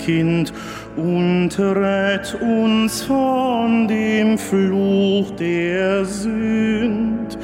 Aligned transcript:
Himmelskind, 0.00 0.52
und 0.96 1.58
rett 1.58 2.36
uns 2.40 3.02
von 3.02 3.88
dem 3.88 4.38
Fluch 4.38 5.30
der 5.32 6.04
Sünd. 6.04 7.38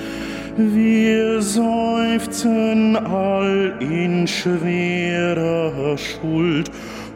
Wir 0.56 1.42
seufzen 1.42 2.96
all 2.96 3.74
in 3.80 4.26
schwerer 4.26 5.96
Schuld, 5.96 6.70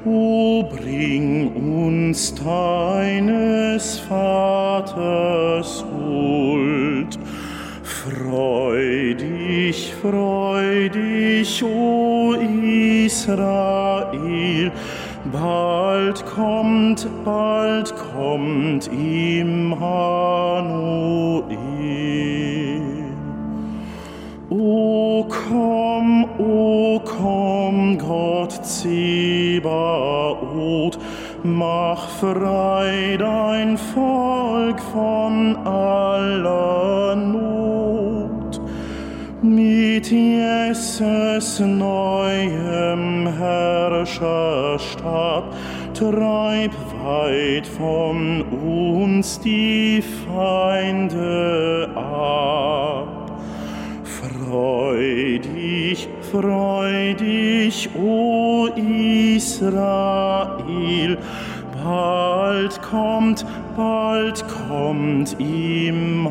O 0.06 0.62
bring 0.62 1.52
uns 1.56 2.34
deines 2.34 3.98
Vaters 4.00 5.84
Huld. 5.92 7.18
Freu 7.82 9.14
dich, 9.14 9.92
freu 10.00 10.88
dich, 10.88 11.62
o 11.62 12.34
Israel, 13.04 14.72
bald 15.32 16.24
kommt, 16.26 17.06
bald 17.24 17.94
kommt 17.96 18.88
Immanuel. 18.88 19.70
O 24.50 25.26
komm, 25.28 26.26
o 26.38 27.00
komm, 27.04 27.98
Gott 27.98 28.64
Zebaoth, 28.64 28.98
mach 31.42 32.08
frei 32.08 33.16
dein 33.18 33.76
Volk 33.76 34.80
von 34.92 35.56
aller 35.64 37.14
Not 37.16 37.59
mit 39.94 40.10
Jesus 40.10 41.58
neuem 41.58 43.26
Herrscherstab, 43.26 45.54
treib 45.94 46.72
weit 47.02 47.66
von 47.66 48.42
uns 48.52 49.40
die 49.40 50.04
Feinde 50.26 51.88
ab. 51.96 53.40
Freu 54.04 55.38
dich, 55.38 56.08
freu 56.30 57.14
dich, 57.14 57.88
o 57.96 58.68
Israel, 59.36 61.18
bald 61.82 62.82
kommt, 62.82 63.46
bald 63.76 64.44
kommt 64.68 65.34
Immanuel. 65.40 66.30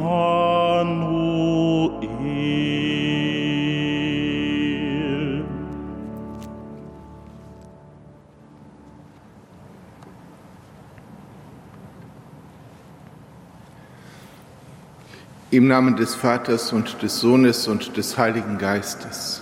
Im 15.51 15.65
Namen 15.65 15.95
des 15.95 16.13
Vaters 16.13 16.71
und 16.73 17.01
des 17.01 17.19
Sohnes 17.19 17.67
und 17.67 17.97
des 17.97 18.19
Heiligen 18.19 18.59
Geistes. 18.59 19.41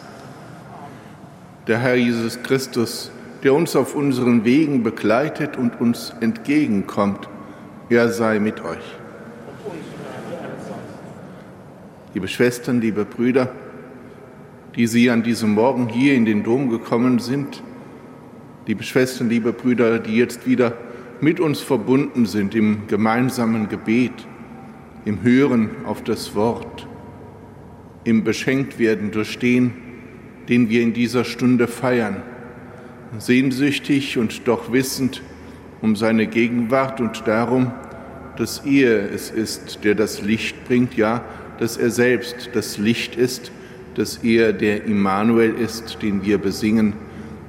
Der 1.68 1.79
Herr 1.79 1.95
Jesus 1.95 2.41
Christus, 2.44 3.12
der 3.44 3.53
uns 3.53 3.75
auf 3.75 3.94
unseren 3.94 4.45
Wegen 4.45 4.84
begleitet 4.84 5.57
und 5.57 5.81
uns 5.81 6.13
entgegenkommt, 6.22 7.28
er 7.90 8.07
sei 8.07 8.40
mit 8.40 8.63
euch. 8.63 8.95
Liebe 12.13 12.29
Schwestern, 12.29 12.79
liebe 12.79 13.03
Brüder, 13.03 13.51
die 14.78 14.88
Sie 14.88 15.09
an 15.09 15.24
diesem 15.24 15.56
Morgen 15.56 15.89
hier 15.89 16.16
in 16.16 16.24
den 16.24 16.41
Dom 16.41 16.69
gekommen 16.69 17.19
sind, 17.19 17.62
liebe 18.66 18.84
Schwestern, 18.84 19.28
liebe 19.28 19.51
Brüder, 19.51 20.00
die 20.00 20.16
jetzt 20.16 20.47
wieder 20.47 20.72
mit 21.19 21.41
uns 21.41 21.59
verbunden 21.59 22.25
sind 22.25 22.56
im 22.56 22.88
gemeinsamen 22.88 23.68
Gebet, 23.68 24.13
im 25.07 25.23
Hören 25.23 25.69
auf 25.85 26.03
das 26.03 26.35
Wort, 26.35 26.85
im 28.03 28.25
Beschenktwerden 28.25 29.12
durch 29.12 29.40
den, 29.40 29.72
den 30.50 30.69
wir 30.69 30.81
in 30.81 30.91
dieser 30.91 31.23
Stunde 31.23 31.68
feiern, 31.68 32.23
sehnsüchtig 33.18 34.18
und 34.18 34.50
doch 34.50 34.73
wissend 34.73 35.23
um 35.81 35.95
seine 35.95 36.28
Gegenwart 36.28 37.00
und 37.00 37.25
darum, 37.25 37.72
dass 38.35 38.66
er 38.66 39.09
es 39.09 39.31
ist, 39.31 39.85
der 39.85 39.95
das 39.95 40.22
Licht 40.22 40.66
bringt, 40.66 40.97
ja, 40.97 41.24
dass 41.57 41.78
er 41.78 41.89
selbst 41.89 42.50
das 42.51 42.78
Licht 42.78 43.16
ist, 43.16 43.53
dass 43.95 44.18
er 44.18 44.51
der 44.51 44.84
Immanuel 44.84 45.53
ist, 45.53 46.01
den 46.01 46.25
wir 46.25 46.38
besingen, 46.38 46.94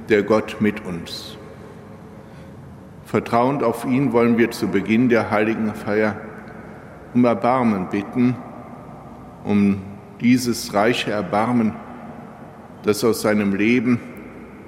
der 0.08 0.22
Gott 0.22 0.58
mit 0.60 0.86
uns. 0.86 1.36
Vertrauend 3.04 3.64
auf 3.64 3.84
ihn 3.84 4.12
wollen 4.12 4.38
wir 4.38 4.52
zu 4.52 4.68
Beginn 4.68 5.08
der 5.08 5.32
heiligen 5.32 5.74
Feier 5.74 6.27
um 7.14 7.24
Erbarmen 7.24 7.88
bitten, 7.88 8.36
um 9.44 9.82
dieses 10.20 10.74
reiche 10.74 11.10
Erbarmen, 11.10 11.72
das 12.82 13.04
aus 13.04 13.22
seinem 13.22 13.54
Leben 13.54 14.00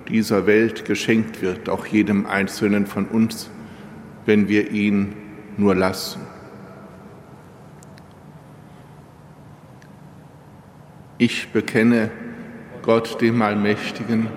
dieser 0.08 0.46
Welt 0.46 0.84
geschenkt 0.84 1.42
wird, 1.42 1.68
auch 1.68 1.86
jedem 1.86 2.26
Einzelnen 2.26 2.86
von 2.86 3.06
uns, 3.06 3.50
wenn 4.26 4.48
wir 4.48 4.70
ihn 4.70 5.14
nur 5.56 5.74
lassen. 5.74 6.20
Ich 11.18 11.52
bekenne 11.52 12.10
Gott 12.82 13.20
dem 13.20 13.42
Allmächtigen 13.42 14.28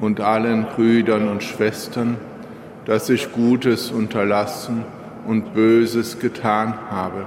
und 0.00 0.20
allen 0.20 0.64
Brüdern 0.64 1.28
und 1.28 1.42
Schwestern, 1.42 2.18
dass 2.84 3.08
ich 3.08 3.32
Gutes 3.32 3.90
unterlassen 3.90 4.84
und 5.26 5.54
Böses 5.54 6.18
getan 6.18 6.74
habe 6.90 7.26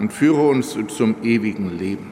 und 0.00 0.12
führe 0.14 0.48
uns 0.48 0.76
zum 0.88 1.22
ewigen 1.22 1.78
Leben. 1.78 2.10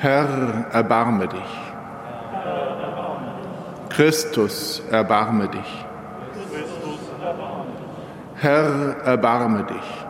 Herr, 0.00 0.66
erbarme 0.72 1.28
dich. 1.28 1.40
Christus, 3.90 4.82
erbarme 4.90 5.48
dich. 5.48 5.84
Herr, 8.36 8.96
erbarme 9.04 9.64
dich. 9.64 10.06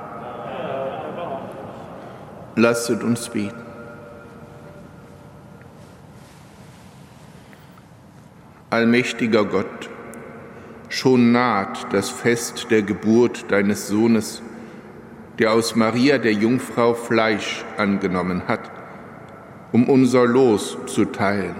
Lasset 2.54 3.02
uns 3.02 3.28
beten. 3.28 3.60
Allmächtiger 8.70 9.44
Gott, 9.44 9.90
schon 10.88 11.32
naht 11.32 11.92
das 11.92 12.08
Fest 12.08 12.68
der 12.70 12.82
Geburt 12.82 13.50
deines 13.50 13.88
Sohnes, 13.88 14.40
der 15.38 15.52
aus 15.52 15.74
Maria 15.76 16.18
der 16.18 16.32
Jungfrau 16.32 16.94
Fleisch 16.94 17.64
angenommen 17.76 18.42
hat, 18.48 18.70
um 19.72 19.88
unser 19.88 20.26
Los 20.26 20.76
zu 20.86 21.06
teilen. 21.06 21.56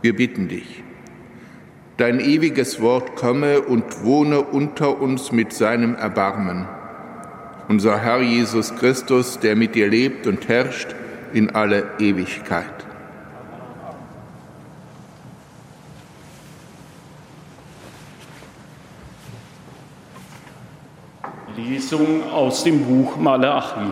Wir 0.00 0.16
bitten 0.16 0.48
dich, 0.48 0.82
dein 1.96 2.20
ewiges 2.20 2.80
Wort 2.80 3.16
komme 3.16 3.60
und 3.60 4.04
wohne 4.04 4.40
unter 4.40 5.00
uns 5.00 5.32
mit 5.32 5.52
seinem 5.52 5.94
Erbarmen. 5.94 6.66
Unser 7.68 7.98
Herr 7.98 8.22
Jesus 8.22 8.74
Christus, 8.76 9.38
der 9.40 9.54
mit 9.54 9.74
dir 9.74 9.88
lebt 9.88 10.26
und 10.26 10.48
herrscht 10.48 10.94
in 11.34 11.50
alle 11.50 11.86
Ewigkeit. 11.98 12.87
Lesung 21.88 22.30
aus 22.30 22.64
dem 22.64 22.84
Buch 22.84 23.16
Malachi. 23.16 23.90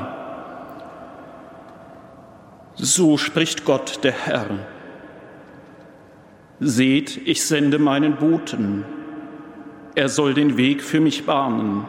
So 2.75 3.17
spricht 3.17 3.65
Gott 3.65 4.01
der 4.05 4.13
Herr. 4.13 4.51
Seht, 6.61 7.17
ich 7.27 7.47
sende 7.47 7.79
meinen 7.79 8.17
Boten. 8.17 8.85
Er 9.95 10.11
soll 10.11 10.35
den 10.35 10.59
Weg 10.59 10.83
für 10.83 11.01
mich 11.01 11.25
bahnen. 11.25 11.87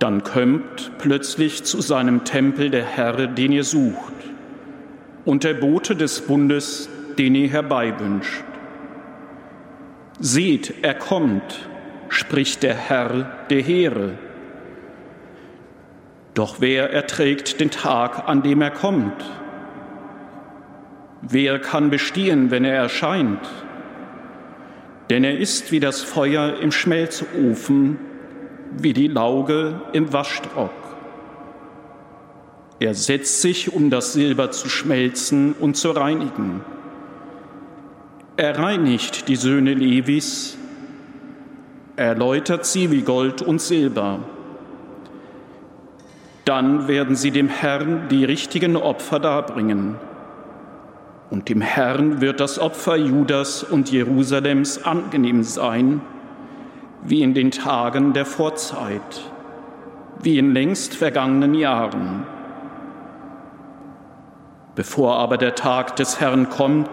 Dann 0.00 0.24
kommt 0.24 0.90
plötzlich 0.98 1.62
zu 1.62 1.80
seinem 1.80 2.24
Tempel 2.24 2.68
der 2.68 2.84
Herr, 2.84 3.28
den 3.28 3.52
ihr 3.52 3.64
sucht, 3.64 4.14
und 5.24 5.44
der 5.44 5.54
Bote 5.54 5.94
des 5.94 6.22
Bundes, 6.22 6.88
den 7.16 7.36
ihr 7.36 7.48
herbeiwünscht. 7.48 8.42
Seht, 10.18 10.82
er 10.82 10.94
kommt, 10.94 11.69
spricht 12.10 12.62
der 12.62 12.74
Herr 12.74 13.46
der 13.48 13.62
Heere. 13.62 14.18
Doch 16.34 16.60
wer 16.60 16.92
erträgt 16.92 17.60
den 17.60 17.70
Tag, 17.70 18.28
an 18.28 18.42
dem 18.42 18.60
er 18.60 18.70
kommt? 18.70 19.24
Wer 21.22 21.58
kann 21.58 21.90
bestehen, 21.90 22.50
wenn 22.50 22.64
er 22.64 22.74
erscheint? 22.74 23.48
Denn 25.08 25.24
er 25.24 25.38
ist 25.38 25.72
wie 25.72 25.80
das 25.80 26.02
Feuer 26.02 26.58
im 26.60 26.72
Schmelzofen, 26.72 27.98
wie 28.76 28.92
die 28.92 29.08
Lauge 29.08 29.80
im 29.92 30.12
Waschtrock. 30.12 30.70
Er 32.78 32.94
setzt 32.94 33.42
sich, 33.42 33.72
um 33.72 33.90
das 33.90 34.14
Silber 34.14 34.50
zu 34.50 34.68
schmelzen 34.68 35.52
und 35.52 35.76
zu 35.76 35.90
reinigen. 35.90 36.62
Er 38.36 38.58
reinigt 38.58 39.28
die 39.28 39.36
Söhne 39.36 39.74
Levis, 39.74 40.56
erläutert 42.00 42.64
sie 42.64 42.90
wie 42.90 43.02
Gold 43.02 43.42
und 43.42 43.60
Silber. 43.60 44.20
Dann 46.46 46.88
werden 46.88 47.14
sie 47.14 47.30
dem 47.30 47.48
Herrn 47.48 48.08
die 48.08 48.24
richtigen 48.24 48.74
Opfer 48.76 49.18
darbringen 49.18 49.96
und 51.28 51.48
dem 51.50 51.60
Herrn 51.60 52.22
wird 52.22 52.40
das 52.40 52.58
Opfer 52.58 52.96
Judas 52.96 53.62
und 53.62 53.92
Jerusalems 53.92 54.82
angenehm 54.82 55.42
sein, 55.42 56.00
wie 57.02 57.22
in 57.22 57.34
den 57.34 57.50
Tagen 57.50 58.14
der 58.14 58.24
Vorzeit, 58.24 59.22
wie 60.22 60.38
in 60.38 60.54
längst 60.54 60.94
vergangenen 60.96 61.54
Jahren. 61.54 62.26
Bevor 64.74 65.16
aber 65.16 65.36
der 65.36 65.54
Tag 65.54 65.96
des 65.96 66.18
Herrn 66.18 66.48
kommt, 66.48 66.90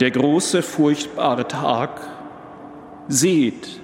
der 0.00 0.10
große, 0.10 0.62
furchtbare 0.62 1.46
Tag, 1.46 2.00
seht, 3.08 3.77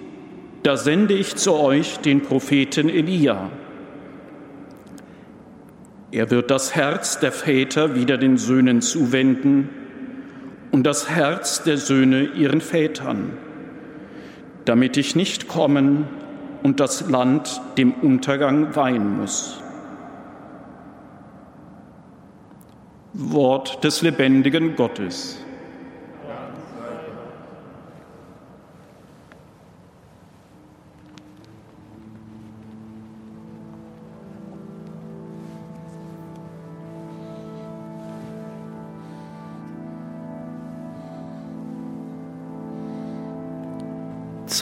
da 0.64 0.76
sende 0.76 1.14
ich 1.14 1.36
zu 1.36 1.54
euch 1.54 1.98
den 2.00 2.22
Propheten 2.22 2.88
Elia 2.88 3.50
er 6.14 6.30
wird 6.30 6.52
das 6.52 6.76
Herz 6.76 7.18
der 7.18 7.32
Väter 7.32 7.96
wieder 7.96 8.16
den 8.16 8.36
Söhnen 8.36 8.80
zuwenden 8.82 9.68
und 10.70 10.84
das 10.84 11.10
Herz 11.10 11.64
der 11.64 11.76
Söhne 11.76 12.26
ihren 12.36 12.60
Vätern, 12.60 13.32
damit 14.64 14.96
ich 14.96 15.16
nicht 15.16 15.48
kommen 15.48 16.06
und 16.62 16.78
das 16.78 17.10
Land 17.10 17.60
dem 17.78 17.92
Untergang 17.92 18.76
weihen 18.76 19.16
muss. 19.16 19.60
Wort 23.12 23.82
des 23.82 24.02
lebendigen 24.02 24.76
Gottes. 24.76 25.43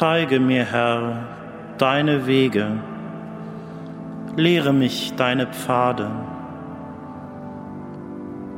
Zeige 0.02 0.40
mir, 0.40 0.64
Herr, 0.64 1.28
deine 1.78 2.26
Wege, 2.26 2.72
lehre 4.34 4.72
mich 4.72 5.14
deine 5.14 5.46
Pfade, 5.46 6.10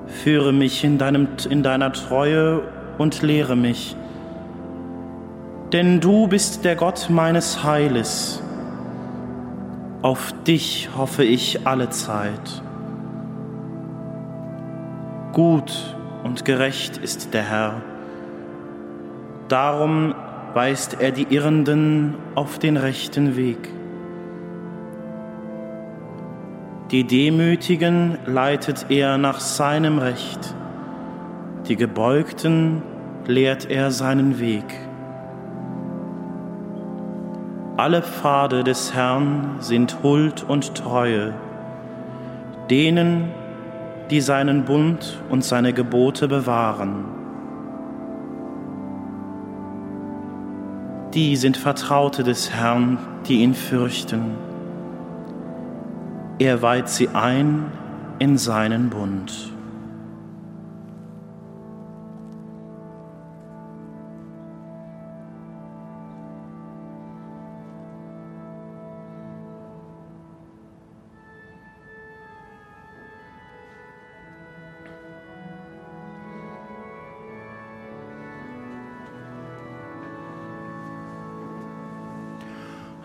führe 0.07 0.55
mich 0.55 0.85
in, 0.85 0.97
deinem, 0.97 1.29
in 1.51 1.63
deiner 1.63 1.93
Treue 1.93 2.63
und 2.97 3.21
lehre 3.21 3.57
mich, 3.57 3.95
denn 5.75 6.01
du 6.01 6.29
bist 6.29 6.65
der 6.65 6.77
Gott 6.77 7.11
meines 7.11 7.63
Heiles, 7.63 8.43
auf 10.01 10.33
dich 10.47 10.89
hoffe 10.97 11.25
ich 11.25 11.67
alle 11.67 11.91
Zeit. 11.91 12.63
Gut 15.35 15.95
und 16.23 16.47
gerecht 16.47 16.97
ist 16.97 17.35
der 17.35 17.43
Herr, 17.43 17.83
darum 19.49 20.15
weist 20.55 20.97
er 21.01 21.11
die 21.11 21.27
Irrenden 21.35 22.15
auf 22.35 22.59
den 22.59 22.77
rechten 22.77 23.37
Weg. 23.37 23.69
Die 26.91 27.05
Demütigen 27.05 28.19
leitet 28.25 28.87
er 28.89 29.19
nach 29.19 29.41
seinem 29.41 29.99
Recht, 29.99 30.55
die 31.69 31.77
Gebeugten 31.77 32.83
lehrt 33.27 33.69
er 33.71 33.91
seinen 33.91 34.39
Weg. 34.39 34.65
Alle 37.77 38.03
Pfade 38.03 38.63
des 38.63 38.95
Herrn 38.95 39.57
sind 39.59 40.05
Huld 40.05 40.45
und 40.47 40.77
Treue, 40.77 41.33
denen, 42.71 43.31
die 44.11 44.21
seinen 44.21 44.65
Bund 44.65 45.21
und 45.31 45.43
seine 45.43 45.73
Gebote 45.73 46.29
bewahren. 46.29 47.14
Die 51.15 51.37
sind 51.37 51.57
Vertraute 51.57 52.25
des 52.25 52.51
Herrn, 52.51 52.99
die 53.29 53.41
ihn 53.41 53.55
fürchten. 53.55 54.33
Er 56.39 56.61
weiht 56.61 56.89
sie 56.89 57.09
ein 57.09 57.71
in 58.19 58.37
seinen 58.37 58.91
Bund. 58.91 59.54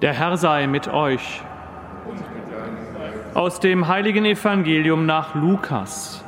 Der 0.00 0.12
Herr 0.12 0.36
sei 0.36 0.66
mit 0.68 0.86
euch. 0.88 1.42
Aus 3.34 3.60
dem 3.60 3.88
heiligen 3.88 4.24
Evangelium 4.24 5.06
nach 5.06 5.34
Lukas. 5.34 6.24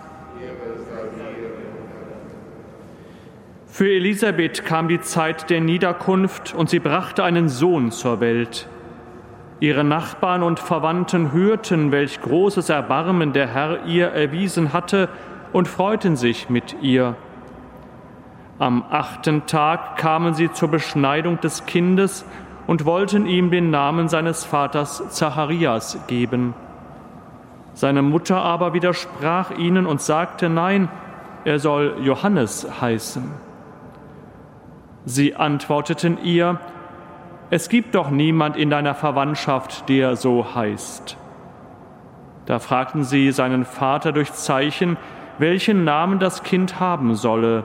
Für 3.66 3.88
Elisabeth 3.88 4.64
kam 4.64 4.88
die 4.88 5.00
Zeit 5.00 5.48
der 5.50 5.60
Niederkunft 5.60 6.54
und 6.54 6.68
sie 6.68 6.80
brachte 6.80 7.22
einen 7.24 7.48
Sohn 7.48 7.92
zur 7.92 8.20
Welt. 8.20 8.68
Ihre 9.60 9.84
Nachbarn 9.84 10.42
und 10.42 10.58
Verwandten 10.58 11.32
hörten, 11.32 11.92
welch 11.92 12.22
großes 12.22 12.70
Erbarmen 12.70 13.34
der 13.34 13.46
Herr 13.46 13.84
ihr 13.84 14.08
erwiesen 14.08 14.72
hatte 14.72 15.10
und 15.52 15.68
freuten 15.68 16.16
sich 16.16 16.48
mit 16.48 16.76
ihr. 16.80 17.14
Am 18.58 18.84
achten 18.90 19.46
Tag 19.46 19.96
kamen 19.96 20.32
sie 20.32 20.50
zur 20.50 20.68
Beschneidung 20.68 21.40
des 21.40 21.66
Kindes 21.66 22.24
und 22.66 22.86
wollten 22.86 23.26
ihm 23.26 23.50
den 23.50 23.70
Namen 23.70 24.08
seines 24.08 24.44
Vaters 24.44 25.10
Zacharias 25.10 25.98
geben. 26.06 26.54
Seine 27.74 28.00
Mutter 28.00 28.42
aber 28.42 28.72
widersprach 28.72 29.50
ihnen 29.50 29.86
und 29.86 30.00
sagte, 30.00 30.48
nein, 30.48 30.88
er 31.44 31.58
soll 31.58 31.96
Johannes 32.02 32.66
heißen. 32.80 33.30
Sie 35.04 35.34
antworteten 35.34 36.18
ihr, 36.22 36.60
es 37.50 37.68
gibt 37.68 37.96
doch 37.96 38.10
niemand 38.10 38.56
in 38.56 38.70
deiner 38.70 38.94
Verwandtschaft, 38.94 39.88
der 39.88 40.14
so 40.14 40.54
heißt. 40.54 41.16
Da 42.46 42.58
fragten 42.60 43.04
sie 43.04 43.32
seinen 43.32 43.64
Vater 43.64 44.12
durch 44.12 44.32
Zeichen, 44.32 44.96
welchen 45.38 45.84
Namen 45.84 46.20
das 46.20 46.44
Kind 46.44 46.78
haben 46.78 47.16
solle. 47.16 47.64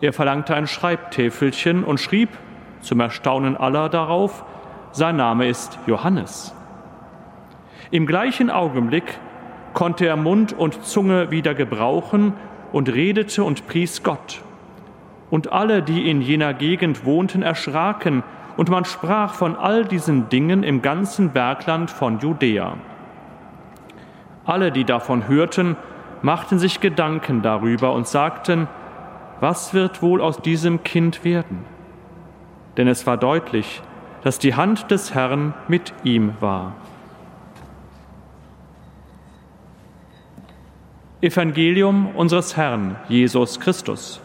Er 0.00 0.14
verlangte 0.14 0.54
ein 0.54 0.66
Schreibtäfelchen 0.66 1.84
und 1.84 2.00
schrieb 2.00 2.30
zum 2.80 3.00
Erstaunen 3.00 3.56
aller 3.56 3.90
darauf, 3.90 4.44
sein 4.92 5.16
Name 5.16 5.48
ist 5.48 5.78
Johannes. 5.86 6.54
Im 7.90 8.06
gleichen 8.06 8.50
Augenblick 8.50 9.18
konnte 9.74 10.06
er 10.06 10.16
Mund 10.16 10.52
und 10.52 10.84
Zunge 10.84 11.30
wieder 11.30 11.54
gebrauchen 11.54 12.32
und 12.72 12.88
redete 12.88 13.44
und 13.44 13.66
pries 13.66 14.02
Gott. 14.02 14.42
Und 15.30 15.52
alle, 15.52 15.82
die 15.82 16.10
in 16.10 16.20
jener 16.20 16.52
Gegend 16.54 17.04
wohnten, 17.04 17.42
erschraken, 17.42 18.22
und 18.56 18.68
man 18.68 18.84
sprach 18.84 19.32
von 19.32 19.56
all 19.56 19.84
diesen 19.84 20.28
Dingen 20.28 20.64
im 20.64 20.82
ganzen 20.82 21.30
Bergland 21.30 21.90
von 21.90 22.18
Judäa. 22.18 22.74
Alle, 24.44 24.72
die 24.72 24.84
davon 24.84 25.28
hörten, 25.28 25.76
machten 26.20 26.58
sich 26.58 26.80
Gedanken 26.80 27.42
darüber 27.42 27.92
und 27.92 28.06
sagten, 28.06 28.68
was 29.38 29.72
wird 29.72 30.02
wohl 30.02 30.20
aus 30.20 30.42
diesem 30.42 30.82
Kind 30.82 31.24
werden? 31.24 31.64
denn 32.76 32.88
es 32.88 33.06
war 33.06 33.16
deutlich, 33.16 33.82
dass 34.22 34.38
die 34.38 34.54
Hand 34.54 34.90
des 34.90 35.14
Herrn 35.14 35.54
mit 35.68 35.92
ihm 36.04 36.34
war. 36.40 36.74
Evangelium 41.20 42.14
unseres 42.14 42.56
Herrn 42.56 42.96
Jesus 43.08 43.60
Christus. 43.60 44.20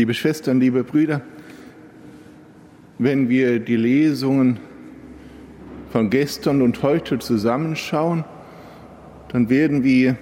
Liebe 0.00 0.14
Schwestern, 0.14 0.60
liebe 0.60 0.82
Brüder, 0.82 1.20
wenn 2.96 3.28
wir 3.28 3.60
die 3.60 3.76
Lesungen 3.76 4.58
von 5.90 6.08
gestern 6.08 6.62
und 6.62 6.82
heute 6.82 7.18
zusammenschauen, 7.18 8.24
dann 9.28 9.50
werden 9.50 9.84
wir 9.84 10.16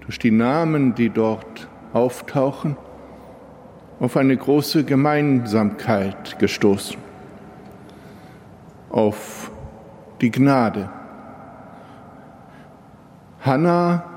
durch 0.00 0.18
die 0.18 0.32
Namen, 0.32 0.96
die 0.96 1.10
dort 1.10 1.68
auftauchen, 1.92 2.76
auf 4.00 4.16
eine 4.16 4.36
große 4.36 4.82
Gemeinsamkeit 4.82 6.36
gestoßen, 6.40 6.96
auf 8.90 9.52
die 10.20 10.32
Gnade. 10.32 10.90
Hannah 13.42 14.15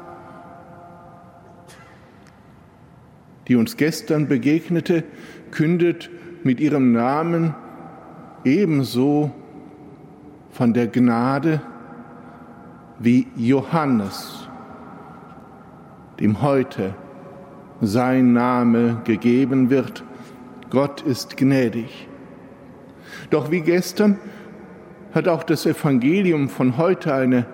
die 3.50 3.56
uns 3.56 3.76
gestern 3.76 4.28
begegnete, 4.28 5.04
kündet 5.52 6.10
mit 6.44 6.60
ihrem 6.60 6.92
Namen 6.92 7.56
ebenso 8.46 9.32
von 10.52 10.74
der 10.74 10.88
Gnade 10.88 11.62
wie 13.00 13.28
Johannes, 13.36 14.48
dem 16.20 16.42
heute 16.42 16.94
sein 17.82 18.34
Name 18.34 19.02
gegeben 19.04 19.70
wird. 19.70 20.04
Gott 20.70 21.02
ist 21.02 21.36
gnädig. 21.36 22.08
Doch 23.32 23.50
wie 23.50 23.62
gestern 23.62 24.20
hat 25.12 25.28
auch 25.28 25.44
das 25.44 25.66
Evangelium 25.66 26.50
von 26.50 26.78
heute 26.78 27.14
eine 27.14 27.48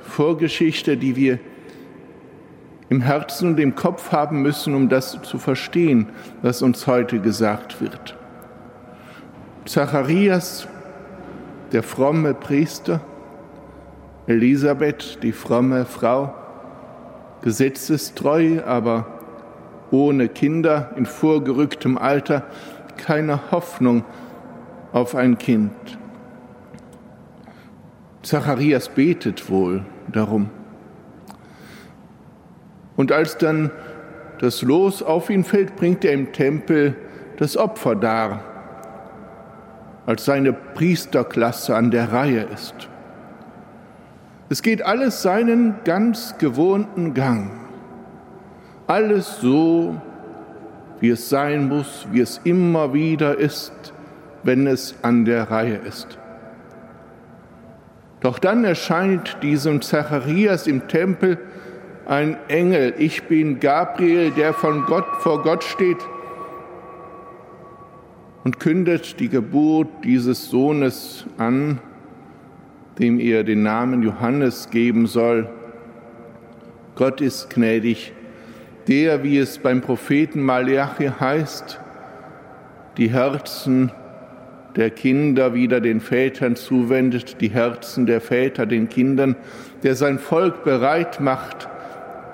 Vorgeschichte, 0.00 0.96
die 0.96 1.16
wir 1.16 1.38
im 2.88 3.00
Herzen 3.00 3.50
und 3.50 3.60
im 3.60 3.74
Kopf 3.74 4.12
haben 4.12 4.42
müssen, 4.42 4.74
um 4.74 4.88
das 4.88 5.18
zu 5.22 5.38
verstehen, 5.38 6.08
was 6.42 6.62
uns 6.62 6.86
heute 6.86 7.20
gesagt 7.20 7.80
wird. 7.80 8.16
Zacharias, 9.66 10.66
der 11.72 11.82
fromme 11.82 12.32
Priester, 12.32 13.00
Elisabeth, 14.26 15.18
die 15.22 15.32
fromme 15.32 15.84
Frau, 15.84 16.34
gesetzestreu, 17.42 18.62
aber 18.64 19.06
ohne 19.90 20.28
Kinder, 20.28 20.90
in 20.96 21.06
vorgerücktem 21.06 21.98
Alter, 21.98 22.44
keine 22.96 23.50
Hoffnung 23.50 24.04
auf 24.92 25.14
ein 25.14 25.38
Kind. 25.38 25.72
Zacharias 28.22 28.88
betet 28.88 29.48
wohl 29.50 29.84
darum. 30.08 30.50
Und 32.98 33.12
als 33.12 33.38
dann 33.38 33.70
das 34.40 34.62
Los 34.62 35.04
auf 35.04 35.30
ihn 35.30 35.44
fällt, 35.44 35.76
bringt 35.76 36.04
er 36.04 36.12
im 36.12 36.32
Tempel 36.32 36.96
das 37.36 37.56
Opfer 37.56 37.94
dar, 37.94 38.40
als 40.04 40.24
seine 40.24 40.52
Priesterklasse 40.52 41.76
an 41.76 41.92
der 41.92 42.12
Reihe 42.12 42.48
ist. 42.52 42.74
Es 44.48 44.62
geht 44.62 44.82
alles 44.82 45.22
seinen 45.22 45.76
ganz 45.84 46.38
gewohnten 46.38 47.14
Gang. 47.14 47.52
Alles 48.88 49.40
so, 49.40 49.94
wie 50.98 51.10
es 51.10 51.28
sein 51.28 51.68
muss, 51.68 52.08
wie 52.10 52.20
es 52.20 52.40
immer 52.42 52.94
wieder 52.94 53.38
ist, 53.38 53.92
wenn 54.42 54.66
es 54.66 54.96
an 55.02 55.24
der 55.24 55.52
Reihe 55.52 55.76
ist. 55.86 56.18
Doch 58.22 58.40
dann 58.40 58.64
erscheint 58.64 59.36
diesem 59.40 59.82
Zacharias 59.82 60.66
im 60.66 60.88
Tempel 60.88 61.38
ein 62.08 62.38
Engel. 62.48 62.94
Ich 62.98 63.24
bin 63.24 63.60
Gabriel, 63.60 64.30
der 64.30 64.54
von 64.54 64.86
Gott 64.86 65.06
vor 65.20 65.42
Gott 65.42 65.62
steht 65.62 65.98
und 68.44 68.58
kündet 68.58 69.20
die 69.20 69.28
Geburt 69.28 69.88
dieses 70.04 70.48
Sohnes 70.48 71.26
an, 71.36 71.80
dem 72.98 73.20
er 73.20 73.44
den 73.44 73.62
Namen 73.62 74.02
Johannes 74.02 74.70
geben 74.70 75.06
soll. 75.06 75.50
Gott 76.94 77.20
ist 77.20 77.50
gnädig, 77.50 78.14
der, 78.88 79.22
wie 79.22 79.36
es 79.36 79.58
beim 79.58 79.82
Propheten 79.82 80.42
Malachi 80.42 81.10
heißt, 81.20 81.78
die 82.96 83.10
Herzen 83.10 83.92
der 84.76 84.90
Kinder 84.90 85.52
wieder 85.52 85.80
den 85.82 86.00
Vätern 86.00 86.56
zuwendet, 86.56 87.42
die 87.42 87.50
Herzen 87.50 88.06
der 88.06 88.22
Väter 88.22 88.64
den 88.64 88.88
Kindern, 88.88 89.36
der 89.82 89.94
sein 89.94 90.18
Volk 90.18 90.64
bereit 90.64 91.20
macht 91.20 91.68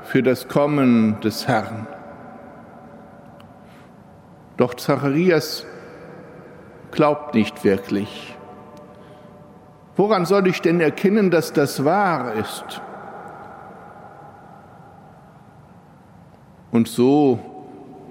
für 0.05 0.23
das 0.23 0.49
Kommen 0.49 1.21
des 1.21 1.49
Herrn. 1.49 1.87
Doch 4.57 4.75
Zacharias 4.75 5.67
glaubt 6.93 7.35
nicht 7.35 7.65
wirklich. 7.65 8.37
Woran 9.97 10.27
soll 10.27 10.47
ich 10.47 10.61
denn 10.61 10.81
erkennen, 10.81 11.31
dass 11.31 11.53
das 11.53 11.85
wahr 11.85 12.35
ist? 12.35 12.81
Und 16.71 16.89
so 16.89 17.39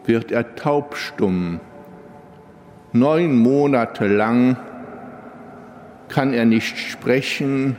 wird 0.06 0.32
er 0.32 0.56
taubstumm. 0.56 1.60
Neun 2.94 3.36
Monate 3.38 4.08
lang 4.08 4.58
kann 6.08 6.34
er 6.34 6.46
nicht 6.46 6.78
sprechen 6.78 7.78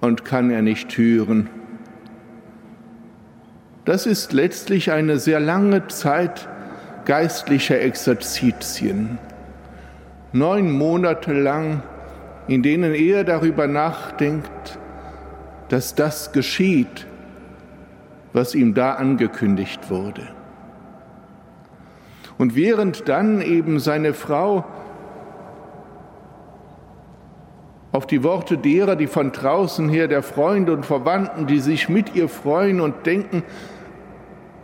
und 0.00 0.24
kann 0.24 0.50
er 0.50 0.62
nicht 0.62 0.96
hören. 0.96 1.48
Das 3.88 4.04
ist 4.04 4.34
letztlich 4.34 4.92
eine 4.92 5.18
sehr 5.18 5.40
lange 5.40 5.86
Zeit 5.86 6.46
geistlicher 7.06 7.80
Exerzitien. 7.80 9.18
Neun 10.30 10.70
Monate 10.70 11.32
lang, 11.32 11.82
in 12.48 12.62
denen 12.62 12.92
er 12.92 13.24
darüber 13.24 13.66
nachdenkt, 13.66 14.78
dass 15.70 15.94
das 15.94 16.32
geschieht, 16.32 17.06
was 18.34 18.54
ihm 18.54 18.74
da 18.74 18.92
angekündigt 18.92 19.88
wurde. 19.88 20.28
Und 22.36 22.54
während 22.54 23.08
dann 23.08 23.40
eben 23.40 23.80
seine 23.80 24.12
Frau 24.12 24.66
auf 27.92 28.06
die 28.06 28.22
Worte 28.22 28.58
derer, 28.58 28.96
die 28.96 29.06
von 29.06 29.32
draußen 29.32 29.88
her, 29.88 30.08
der 30.08 30.22
Freunde 30.22 30.74
und 30.74 30.84
Verwandten, 30.84 31.46
die 31.46 31.60
sich 31.60 31.88
mit 31.88 32.14
ihr 32.14 32.28
freuen 32.28 32.82
und 32.82 33.06
denken, 33.06 33.44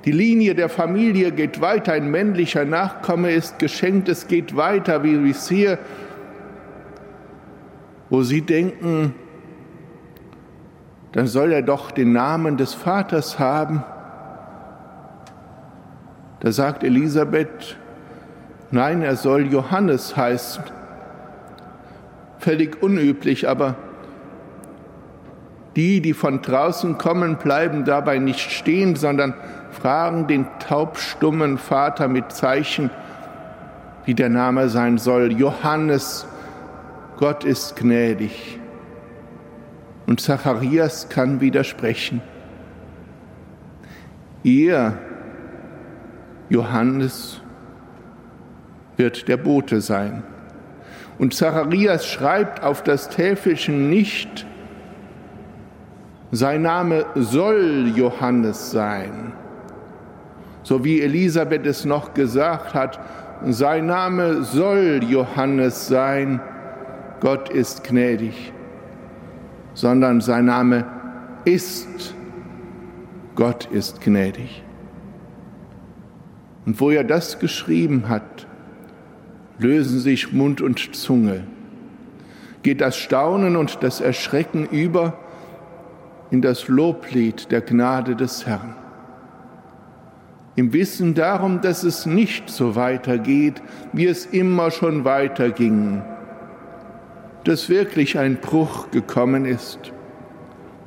die 0.04 0.12
Linie 0.12 0.54
der 0.54 0.68
Familie 0.68 1.32
geht 1.32 1.60
weiter, 1.60 1.92
ein 1.92 2.10
männlicher 2.10 2.64
Nachkomme 2.64 3.32
ist 3.32 3.58
geschenkt, 3.58 4.08
es 4.08 4.26
geht 4.26 4.54
weiter, 4.54 5.02
wie 5.02 5.30
ich 5.30 5.38
sehe, 5.38 5.78
wo 8.10 8.22
sie 8.22 8.42
denken, 8.42 9.14
dann 11.12 11.26
soll 11.26 11.52
er 11.52 11.62
doch 11.62 11.90
den 11.90 12.12
Namen 12.12 12.56
des 12.56 12.74
Vaters 12.74 13.38
haben. 13.38 13.82
Da 16.40 16.52
sagt 16.52 16.84
Elisabeth, 16.84 17.76
nein, 18.70 19.00
er 19.00 19.16
soll 19.16 19.46
Johannes 19.46 20.16
heißen. 20.16 20.64
Völlig 22.40 22.82
unüblich, 22.82 23.48
aber 23.48 23.76
die, 25.76 26.02
die 26.02 26.12
von 26.12 26.42
draußen 26.42 26.98
kommen, 26.98 27.36
bleiben 27.36 27.84
dabei 27.84 28.18
nicht 28.18 28.50
stehen, 28.50 28.96
sondern 28.96 29.34
fragen 29.74 30.26
den 30.26 30.46
taubstummen 30.60 31.58
Vater 31.58 32.08
mit 32.08 32.32
Zeichen, 32.32 32.90
wie 34.04 34.14
der 34.14 34.28
Name 34.28 34.68
sein 34.68 34.98
soll. 34.98 35.32
Johannes, 35.32 36.26
Gott 37.18 37.44
ist 37.44 37.76
gnädig. 37.76 38.58
Und 40.06 40.20
Zacharias 40.20 41.08
kann 41.08 41.40
widersprechen. 41.40 42.20
Er, 44.42 44.98
Johannes, 46.50 47.40
wird 48.96 49.28
der 49.28 49.38
Bote 49.38 49.80
sein. 49.80 50.22
Und 51.18 51.34
Zacharias 51.34 52.06
schreibt 52.06 52.62
auf 52.62 52.82
das 52.82 53.08
Täfelchen 53.08 53.88
nicht, 53.88 54.46
sein 56.32 56.62
Name 56.62 57.06
soll 57.14 57.92
Johannes 57.94 58.72
sein, 58.72 59.32
so 60.64 60.82
wie 60.82 61.02
Elisabeth 61.02 61.66
es 61.66 61.84
noch 61.84 62.14
gesagt 62.14 62.74
hat, 62.74 62.98
sein 63.46 63.86
Name 63.86 64.42
soll 64.42 65.00
Johannes 65.06 65.86
sein, 65.86 66.40
Gott 67.20 67.50
ist 67.50 67.84
gnädig, 67.84 68.52
sondern 69.74 70.20
sein 70.20 70.46
Name 70.46 70.86
ist, 71.44 72.14
Gott 73.34 73.66
ist 73.66 74.00
gnädig. 74.00 74.62
Und 76.64 76.80
wo 76.80 76.90
er 76.90 77.04
das 77.04 77.38
geschrieben 77.38 78.08
hat, 78.08 78.46
lösen 79.58 80.00
sich 80.00 80.32
Mund 80.32 80.62
und 80.62 80.96
Zunge, 80.96 81.44
geht 82.62 82.80
das 82.80 82.96
Staunen 82.96 83.56
und 83.56 83.82
das 83.82 84.00
Erschrecken 84.00 84.66
über 84.66 85.18
in 86.30 86.40
das 86.40 86.68
Loblied 86.68 87.52
der 87.52 87.60
Gnade 87.60 88.16
des 88.16 88.46
Herrn 88.46 88.74
im 90.56 90.72
Wissen 90.72 91.14
darum, 91.14 91.60
dass 91.60 91.82
es 91.82 92.06
nicht 92.06 92.48
so 92.48 92.76
weitergeht, 92.76 93.60
wie 93.92 94.06
es 94.06 94.26
immer 94.26 94.70
schon 94.70 95.04
weiterging, 95.04 96.02
dass 97.44 97.68
wirklich 97.68 98.18
ein 98.18 98.36
Bruch 98.36 98.90
gekommen 98.90 99.44
ist, 99.44 99.92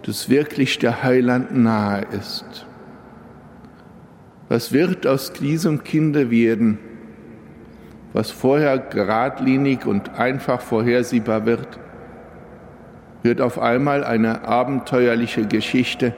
dass 0.03 0.29
wirklich 0.29 0.79
der 0.79 1.03
Heiland 1.03 1.55
nahe 1.55 2.05
ist. 2.17 2.65
Was 4.49 4.71
wird 4.71 5.05
aus 5.05 5.33
diesem 5.33 5.83
Kinde 5.83 6.31
werden, 6.31 6.79
was 8.13 8.31
vorher 8.31 8.77
geradlinig 8.77 9.85
und 9.85 10.17
einfach 10.17 10.61
vorhersehbar 10.61 11.45
wird, 11.45 11.77
wird 13.23 13.41
auf 13.41 13.59
einmal 13.59 14.05
eine 14.05 14.47
abenteuerliche 14.47 15.45
Geschichte, 15.45 16.13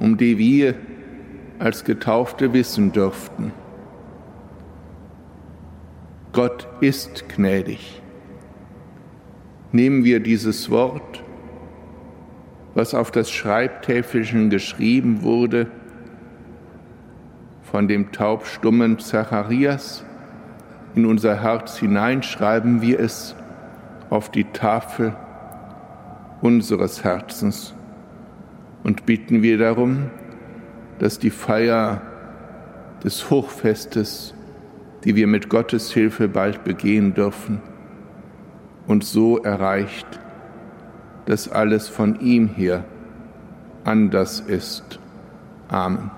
um 0.00 0.16
die 0.16 0.36
wir 0.38 0.74
als 1.58 1.84
Getaufte 1.84 2.52
wissen 2.52 2.92
dürften. 2.92 3.52
Gott 6.32 6.68
ist 6.80 7.28
gnädig. 7.28 8.02
Nehmen 9.72 10.04
wir 10.04 10.20
dieses 10.20 10.70
Wort, 10.70 11.22
was 12.74 12.94
auf 12.94 13.10
das 13.10 13.30
Schreibtäfelchen 13.30 14.50
geschrieben 14.50 15.22
wurde, 15.22 15.66
von 17.62 17.88
dem 17.88 18.12
taubstummen 18.12 18.98
Zacharias, 18.98 20.04
in 20.94 21.04
unser 21.04 21.42
Herz 21.42 21.78
hineinschreiben 21.78 22.80
wir 22.80 22.98
es 23.00 23.34
auf 24.10 24.30
die 24.30 24.44
Tafel 24.44 25.14
unseres 26.40 27.04
Herzens 27.04 27.74
und 28.84 29.06
bitten 29.06 29.42
wir 29.42 29.58
darum, 29.58 30.10
dass 30.98 31.18
die 31.18 31.30
Feier 31.30 32.02
des 33.04 33.30
Hochfestes, 33.30 34.34
die 35.04 35.14
wir 35.14 35.26
mit 35.26 35.48
Gottes 35.48 35.92
Hilfe 35.92 36.28
bald 36.28 36.64
begehen 36.64 37.14
dürfen, 37.14 37.60
uns 38.86 39.12
so 39.12 39.38
erreicht, 39.38 40.06
dass 41.26 41.48
alles 41.48 41.88
von 41.88 42.20
ihm 42.20 42.48
her 42.48 42.84
anders 43.84 44.40
ist. 44.40 44.98
Amen. 45.68 46.17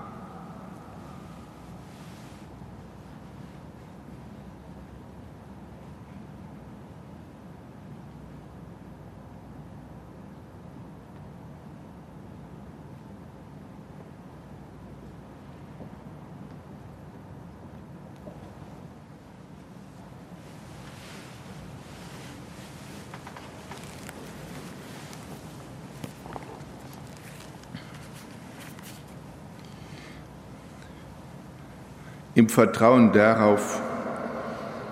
Im 32.41 32.49
Vertrauen 32.49 33.11
darauf, 33.11 33.79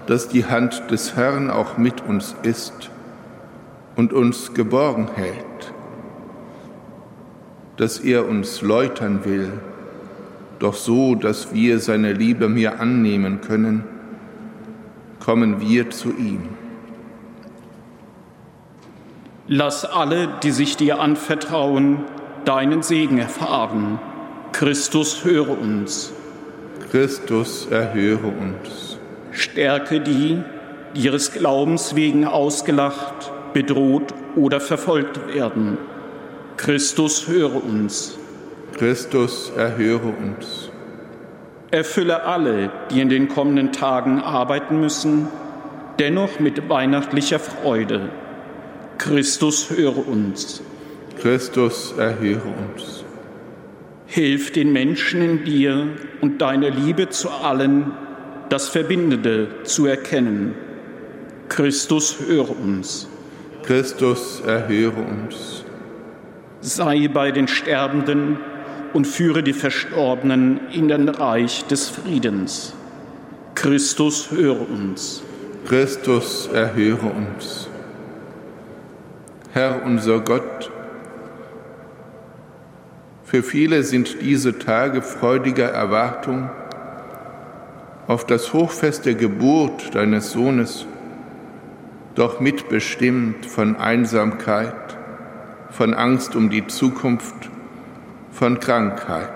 dass 0.06 0.28
die 0.28 0.46
Hand 0.46 0.84
des 0.92 1.16
Herrn 1.16 1.50
auch 1.50 1.80
mit 1.80 2.06
uns 2.06 2.36
ist 2.44 2.92
und 3.96 4.14
uns 4.14 4.54
geborgen 4.54 5.10
hält, 5.16 5.74
dass 7.78 7.98
er 7.98 8.30
uns 8.30 8.62
läutern 8.62 9.26
will, 9.26 9.52
doch 10.60 10.76
so, 10.76 11.16
dass 11.16 11.52
wir 11.52 11.80
seine 11.80 12.14
Liebe 12.14 12.50
mehr 12.50 12.80
annehmen 12.80 13.42
können, 13.42 13.84
kommen 15.20 15.60
wir 15.60 15.90
zu 15.90 16.10
ihm. 16.10 16.50
Lass 19.48 19.86
alle, 19.86 20.30
die 20.44 20.52
sich 20.52 20.78
dir 20.78 21.00
anvertrauen, 21.00 22.04
deinen 22.46 22.84
Segen 22.84 23.18
erfahren. 23.18 23.98
Christus 24.52 25.26
höre 25.26 25.60
uns. 25.60 26.14
Christus, 26.92 27.68
erhöre 27.70 28.28
uns. 28.28 28.98
Stärke 29.32 30.02
die, 30.02 30.42
die 30.96 31.02
ihres 31.06 31.32
Glaubens 31.32 31.96
wegen 31.96 32.26
ausgelacht, 32.26 33.32
bedroht 33.54 34.14
oder 34.36 34.60
verfolgt 34.60 35.34
werden. 35.34 35.78
Christus, 36.58 37.28
höre 37.28 37.64
uns. 37.64 38.18
Christus, 38.78 39.52
erhöre 39.56 40.08
uns. 40.08 40.72
Erfülle 41.72 42.24
alle, 42.24 42.72
die 42.90 43.02
in 43.02 43.10
den 43.10 43.28
kommenden 43.28 43.72
Tagen 43.72 44.20
arbeiten 44.20 44.80
müssen, 44.80 45.28
dennoch 46.00 46.40
mit 46.40 46.70
weihnachtlicher 46.70 47.40
Freude. 47.40 48.10
Christus, 48.98 49.70
höre 49.70 50.08
uns. 50.08 50.64
Christus, 51.22 51.94
erhöre 51.98 52.42
uns. 52.74 53.04
Hilf 54.12 54.52
den 54.52 54.74
Menschen 54.74 55.22
in 55.22 55.44
dir 55.46 55.88
und 56.20 56.42
deine 56.42 56.72
Liebe 56.72 57.10
zu 57.10 57.30
allen, 57.30 57.92
das 58.50 58.68
Verbindende 58.68 59.50
zu 59.66 59.86
erkennen. 59.86 60.56
Christus, 61.48 62.18
höre 62.28 62.50
uns. 62.50 63.08
Christus, 63.62 64.42
erhöre 64.44 65.00
uns. 65.00 65.64
Sei 66.62 67.08
bei 67.08 67.30
den 67.30 67.48
Sterbenden 67.48 68.40
und 68.94 69.06
führe 69.06 69.44
die 69.44 69.54
Verstorbenen 69.54 70.60
in 70.72 70.88
den 70.88 71.08
Reich 71.08 71.66
des 71.66 71.90
Friedens. 71.90 72.74
Christus, 73.54 74.32
höre 74.32 74.68
uns. 74.68 75.22
Christus, 75.68 76.50
erhöre 76.52 77.12
uns. 77.12 77.70
Herr 79.52 79.84
unser 79.86 80.20
Gott, 80.22 80.72
für 83.30 83.44
viele 83.44 83.84
sind 83.84 84.24
diese 84.24 84.58
Tage 84.58 85.04
freudiger 85.04 85.70
Erwartung 85.70 86.50
auf 88.08 88.26
das 88.26 88.54
Hochfest 88.54 89.06
der 89.06 89.14
Geburt 89.14 89.94
deines 89.94 90.32
Sohnes, 90.32 90.88
doch 92.16 92.40
mitbestimmt 92.40 93.46
von 93.46 93.76
Einsamkeit, 93.76 94.98
von 95.70 95.94
Angst 95.94 96.36
um 96.36 96.50
die 96.50 96.66
Zukunft, 96.66 97.52
von 98.32 98.60
Krankheit. 98.60 99.30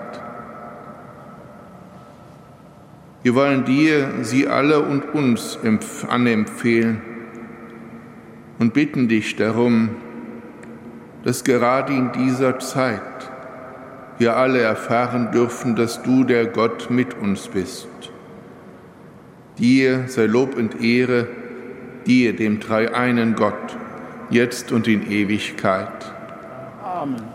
Wir 3.22 3.36
wollen 3.36 3.64
dir 3.64 4.10
sie 4.22 4.48
alle 4.48 4.80
und 4.80 5.14
uns 5.14 5.56
anempfehlen 6.08 7.00
und 8.58 8.74
bitten 8.74 9.06
dich 9.06 9.36
darum, 9.36 9.90
dass 11.22 11.44
gerade 11.44 11.92
in 11.92 12.10
dieser 12.10 12.58
Zeit 12.58 13.13
wir 14.18 14.36
alle 14.36 14.60
erfahren 14.60 15.32
dürfen, 15.32 15.76
dass 15.76 16.02
du 16.02 16.24
der 16.24 16.46
Gott 16.46 16.90
mit 16.90 17.14
uns 17.14 17.48
bist. 17.48 17.88
Dir 19.58 20.04
sei 20.08 20.26
Lob 20.26 20.56
und 20.56 20.80
Ehre, 20.80 21.28
dir, 22.06 22.34
dem 22.34 22.60
dreieinen 22.60 23.34
Gott, 23.34 23.76
jetzt 24.30 24.72
und 24.72 24.88
in 24.88 25.10
Ewigkeit. 25.10 26.12
Amen. 26.82 27.33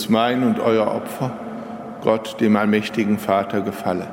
Dass 0.00 0.08
mein 0.08 0.44
und 0.44 0.58
euer 0.58 0.86
Opfer 0.86 1.30
Gott, 2.00 2.40
dem 2.40 2.56
allmächtigen 2.56 3.18
Vater, 3.18 3.60
gefalle. 3.60 4.06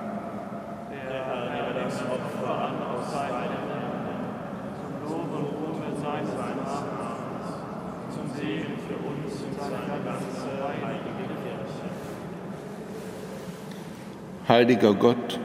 Heiliger 14.50 14.94
Gott, 14.94 15.40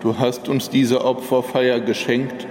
du 0.00 0.18
hast 0.18 0.50
uns 0.50 0.68
diese 0.68 1.06
Opferfeier 1.06 1.80
geschenkt 1.80 2.46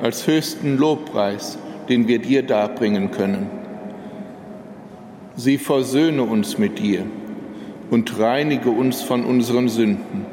als 0.00 0.26
höchsten 0.26 0.78
Lobpreis, 0.78 1.58
den 1.90 2.08
wir 2.08 2.18
dir 2.18 2.42
darbringen 2.42 3.10
können. 3.10 3.57
Sie 5.38 5.56
versöhne 5.56 6.24
uns 6.24 6.58
mit 6.58 6.80
dir 6.80 7.04
und 7.90 8.18
reinige 8.18 8.70
uns 8.70 9.02
von 9.02 9.24
unseren 9.24 9.68
Sünden, 9.68 10.26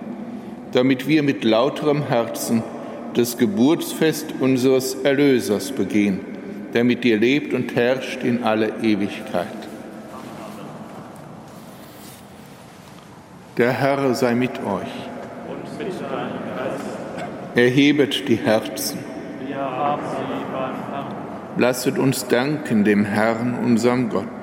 damit 0.71 1.07
wir 1.07 1.21
mit 1.21 1.43
lauterem 1.43 2.07
Herzen 2.07 2.63
das 3.13 3.37
Geburtsfest 3.37 4.33
unseres 4.39 4.95
Erlösers 4.95 5.71
begehen, 5.71 6.21
der 6.73 6.83
mit 6.83 7.03
dir 7.03 7.19
lebt 7.19 7.53
und 7.53 7.75
herrscht 7.75 8.23
in 8.23 8.43
alle 8.43 8.81
Ewigkeit. 8.81 9.45
Der 13.57 13.73
Herr 13.73 14.15
sei 14.15 14.33
mit 14.33 14.57
euch. 14.63 14.87
Erhebet 17.53 18.27
die 18.27 18.37
Herzen. 18.37 18.97
Lasset 21.57 21.99
uns 21.99 22.27
danken 22.27 22.83
dem 22.83 23.05
Herrn, 23.05 23.59
unserem 23.63 24.09
Gott. 24.09 24.34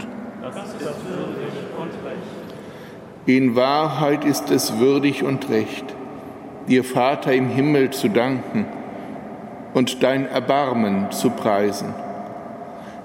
In 3.24 3.54
Wahrheit 3.54 4.24
ist 4.24 4.50
es 4.50 4.80
würdig 4.80 5.22
und 5.22 5.48
recht, 5.48 5.84
dir 6.66 6.82
Vater 6.82 7.32
im 7.32 7.48
Himmel 7.48 7.90
zu 7.90 8.08
danken 8.08 8.66
und 9.74 10.02
dein 10.02 10.26
Erbarmen 10.26 11.12
zu 11.12 11.30
preisen. 11.30 11.94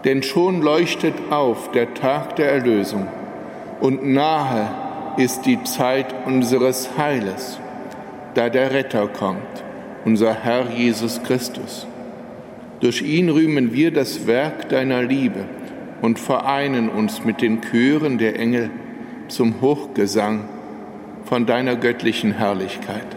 Denn 0.05 0.23
schon 0.23 0.63
leuchtet 0.63 1.13
auf 1.29 1.69
der 1.71 1.93
Tag 1.93 2.35
der 2.35 2.51
Erlösung 2.51 3.07
und 3.79 4.07
nahe 4.07 4.69
ist 5.17 5.45
die 5.45 5.63
Zeit 5.65 6.07
unseres 6.25 6.97
Heiles, 6.97 7.59
da 8.33 8.49
der 8.49 8.73
Retter 8.73 9.07
kommt, 9.07 9.63
unser 10.03 10.33
Herr 10.33 10.71
Jesus 10.71 11.21
Christus. 11.21 11.85
Durch 12.79 13.03
ihn 13.03 13.29
rühmen 13.29 13.71
wir 13.71 13.91
das 13.91 14.25
Werk 14.25 14.69
deiner 14.69 15.03
Liebe 15.03 15.45
und 16.01 16.17
vereinen 16.17 16.89
uns 16.89 17.23
mit 17.23 17.43
den 17.43 17.61
Chören 17.61 18.17
der 18.17 18.39
Engel 18.39 18.71
zum 19.27 19.61
Hochgesang 19.61 20.45
von 21.25 21.45
deiner 21.45 21.75
göttlichen 21.75 22.31
Herrlichkeit. 22.31 23.16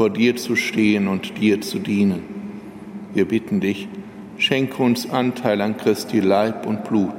vor 0.00 0.08
dir 0.08 0.34
zu 0.34 0.56
stehen 0.56 1.08
und 1.08 1.36
dir 1.36 1.60
zu 1.60 1.78
dienen. 1.78 2.22
Wir 3.12 3.28
bitten 3.28 3.60
dich, 3.60 3.86
schenke 4.38 4.82
uns 4.82 5.10
Anteil 5.10 5.60
an 5.60 5.76
Christi 5.76 6.20
Leib 6.20 6.64
und 6.64 6.84
Blut. 6.84 7.12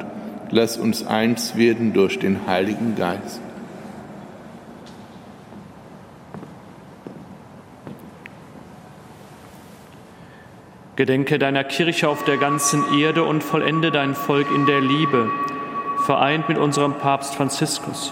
Lass 0.49 0.77
uns 0.77 1.05
eins 1.05 1.55
werden 1.55 1.93
durch 1.93 2.17
den 2.17 2.47
Heiligen 2.47 2.95
Geist. 2.95 3.39
Gedenke 10.95 11.37
deiner 11.37 11.63
Kirche 11.63 12.09
auf 12.09 12.23
der 12.23 12.37
ganzen 12.37 12.83
Erde 12.99 13.25
und 13.25 13.43
vollende 13.43 13.91
dein 13.91 14.15
Volk 14.15 14.47
in 14.55 14.65
der 14.65 14.81
Liebe, 14.81 15.29
vereint 16.07 16.49
mit 16.49 16.57
unserem 16.57 16.95
Papst 16.95 17.35
Franziskus 17.35 18.11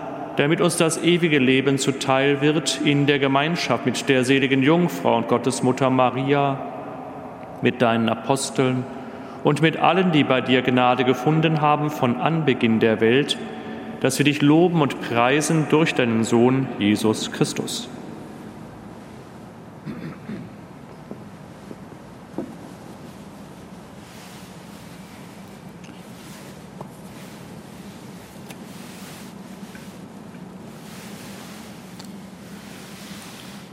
damit 0.37 0.61
uns 0.61 0.77
das 0.77 1.03
ewige 1.03 1.39
Leben 1.39 1.77
zuteil 1.77 2.41
wird 2.41 2.81
in 2.83 3.05
der 3.05 3.19
Gemeinschaft 3.19 3.85
mit 3.85 4.07
der 4.09 4.23
seligen 4.23 4.63
Jungfrau 4.63 5.17
und 5.17 5.27
Gottesmutter 5.27 5.89
Maria, 5.89 6.59
mit 7.61 7.81
deinen 7.81 8.09
Aposteln 8.09 8.83
und 9.43 9.61
mit 9.61 9.77
allen, 9.77 10.11
die 10.11 10.23
bei 10.23 10.41
dir 10.41 10.61
Gnade 10.61 11.03
gefunden 11.03 11.61
haben 11.61 11.89
von 11.89 12.17
Anbeginn 12.17 12.79
der 12.79 13.01
Welt, 13.01 13.37
dass 13.99 14.17
wir 14.17 14.25
dich 14.25 14.41
loben 14.41 14.81
und 14.81 14.99
preisen 15.01 15.67
durch 15.69 15.93
deinen 15.93 16.23
Sohn 16.23 16.67
Jesus 16.79 17.31
Christus. 17.31 17.89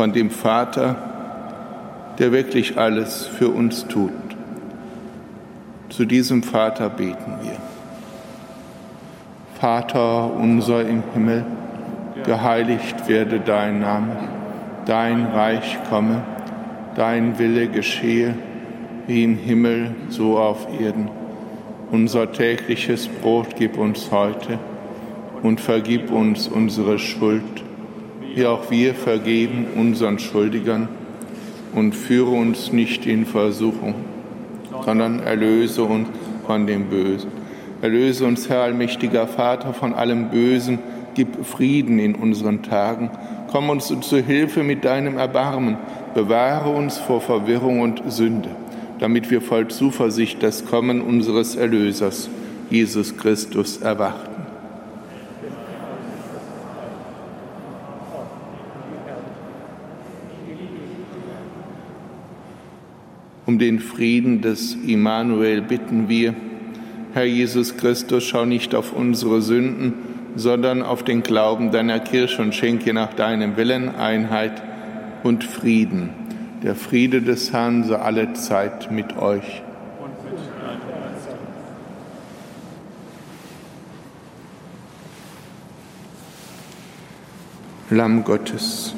von 0.00 0.14
dem 0.14 0.30
Vater, 0.30 0.96
der 2.18 2.32
wirklich 2.32 2.78
alles 2.78 3.26
für 3.26 3.50
uns 3.50 3.86
tut. 3.86 4.10
Zu 5.90 6.06
diesem 6.06 6.42
Vater 6.42 6.88
beten 6.88 7.34
wir. 7.42 7.58
Vater 9.60 10.32
unser 10.34 10.88
im 10.88 11.02
Himmel, 11.12 11.44
geheiligt 12.24 13.08
werde 13.08 13.40
dein 13.40 13.80
Name, 13.80 14.16
dein 14.86 15.26
Reich 15.26 15.76
komme, 15.90 16.22
dein 16.96 17.38
Wille 17.38 17.68
geschehe, 17.68 18.34
wie 19.06 19.22
im 19.22 19.36
Himmel 19.36 19.90
so 20.08 20.38
auf 20.38 20.66
Erden. 20.80 21.10
Unser 21.90 22.32
tägliches 22.32 23.06
Brot 23.06 23.48
gib 23.54 23.76
uns 23.76 24.10
heute 24.10 24.58
und 25.42 25.60
vergib 25.60 26.10
uns 26.10 26.48
unsere 26.48 26.98
Schuld, 26.98 27.64
wie 28.34 28.46
auch 28.46 28.70
wir 28.70 28.94
vergeben 28.94 29.66
unseren 29.76 30.18
Schuldigern 30.18 30.88
und 31.74 31.94
führe 31.94 32.30
uns 32.30 32.72
nicht 32.72 33.06
in 33.06 33.26
Versuchung, 33.26 33.94
sondern 34.84 35.20
erlöse 35.20 35.84
uns 35.84 36.08
von 36.46 36.66
dem 36.66 36.86
Bösen. 36.86 37.30
Erlöse 37.82 38.26
uns, 38.26 38.48
Herr 38.48 38.62
allmächtiger 38.62 39.26
Vater, 39.26 39.72
von 39.72 39.94
allem 39.94 40.28
Bösen, 40.28 40.78
gib 41.14 41.44
Frieden 41.44 41.98
in 41.98 42.14
unseren 42.14 42.62
Tagen. 42.62 43.10
Komm 43.50 43.70
uns 43.70 43.92
zu 44.00 44.18
Hilfe 44.18 44.62
mit 44.62 44.84
deinem 44.84 45.16
Erbarmen, 45.16 45.76
bewahre 46.14 46.70
uns 46.70 46.98
vor 46.98 47.20
Verwirrung 47.20 47.80
und 47.80 48.02
Sünde, 48.08 48.50
damit 48.98 49.30
wir 49.30 49.40
voll 49.40 49.68
Zuversicht 49.68 50.42
das 50.42 50.66
Kommen 50.66 51.00
unseres 51.00 51.56
Erlösers, 51.56 52.28
Jesus 52.68 53.16
Christus, 53.16 53.78
erwarten. 53.78 54.29
Um 63.50 63.58
den 63.58 63.80
Frieden 63.80 64.42
des 64.42 64.76
Immanuel 64.86 65.60
bitten 65.60 66.08
wir. 66.08 66.36
Herr 67.14 67.24
Jesus 67.24 67.76
Christus, 67.76 68.22
schau 68.22 68.44
nicht 68.44 68.76
auf 68.76 68.92
unsere 68.92 69.42
Sünden, 69.42 69.92
sondern 70.36 70.84
auf 70.84 71.02
den 71.02 71.24
Glauben 71.24 71.72
deiner 71.72 71.98
Kirche 71.98 72.42
und 72.42 72.54
schenke 72.54 72.94
nach 72.94 73.12
deinem 73.12 73.56
Willen 73.56 73.92
Einheit 73.92 74.62
und 75.24 75.42
Frieden. 75.42 76.10
Der 76.62 76.76
Friede 76.76 77.22
des 77.22 77.52
Herrn 77.52 77.82
sei 77.82 77.96
alle 77.96 78.34
Zeit 78.34 78.92
mit 78.92 79.16
euch. 79.16 79.62
Lamm 87.90 88.22
Gottes. 88.22 88.94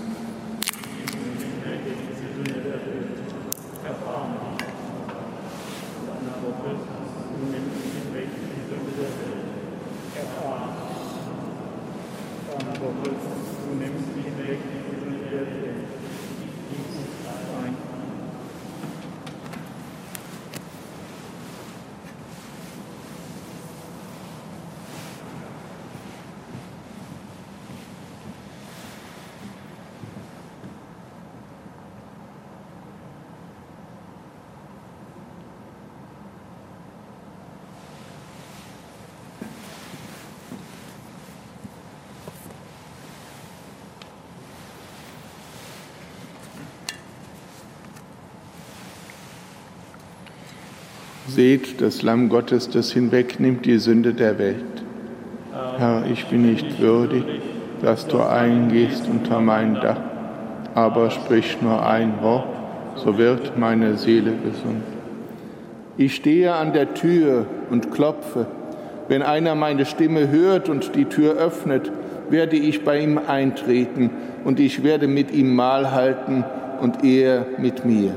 Seht 51.35 51.81
das 51.81 52.03
Lamm 52.03 52.29
Gottes, 52.29 52.69
das 52.69 52.93
hinwegnimmt 52.93 53.65
die 53.65 53.79
Sünde 53.79 54.13
der 54.13 54.39
Welt. 54.39 54.85
Herr, 55.79 56.05
ich 56.13 56.27
bin 56.27 56.43
nicht 56.43 56.79
würdig, 56.79 57.25
dass 57.81 58.07
du 58.07 58.21
eingehst 58.21 59.09
unter 59.09 59.41
mein 59.41 59.77
Dach, 59.77 59.97
aber 60.75 61.11
sprich 61.11 61.57
nur 61.63 61.87
ein 61.87 62.21
Wort, 62.21 62.49
so 62.97 63.17
wird 63.17 63.57
meine 63.57 63.97
Seele 63.97 64.33
gesund. 64.45 64.83
Ich 65.97 66.17
stehe 66.17 66.53
an 66.53 66.75
der 66.75 66.93
Tür 66.93 67.47
und 67.71 67.91
klopfe. 67.91 68.45
Wenn 69.09 69.23
einer 69.23 69.55
meine 69.55 69.87
Stimme 69.87 70.29
hört 70.29 70.69
und 70.69 70.95
die 70.95 71.07
Tür 71.07 71.37
öffnet, 71.37 71.91
werde 72.29 72.57
ich 72.57 72.85
bei 72.85 73.01
ihm 73.01 73.19
eintreten 73.27 74.11
und 74.45 74.61
ich 74.61 74.85
werde 74.85 75.09
mit 75.09 75.33
ihm 75.33 75.57
Mahl 75.57 75.93
halten 75.93 76.45
und 76.83 77.03
er 77.03 77.47
mit 77.57 77.87
mir. 77.87 78.13